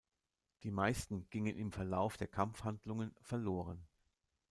[0.63, 3.83] Die meisten gingen im Verlauf der Kampfhandlungen verloren.